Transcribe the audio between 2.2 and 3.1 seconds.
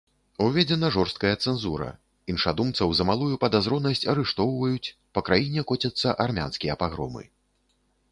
іншадумцаў за